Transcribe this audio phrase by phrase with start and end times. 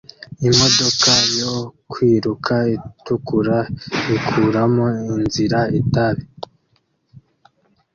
[0.49, 1.53] Imodoka yo
[1.91, 3.57] kwiruka itukura
[4.15, 4.85] ikuramo
[5.15, 6.25] inzira itabi